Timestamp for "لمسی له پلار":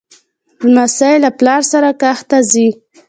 0.71-1.61